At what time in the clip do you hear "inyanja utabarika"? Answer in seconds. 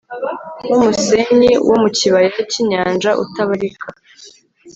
2.61-3.87